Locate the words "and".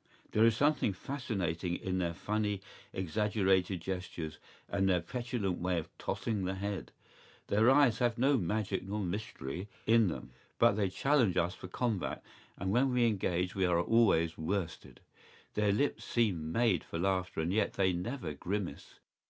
4.66-4.88, 12.56-12.70, 17.42-17.52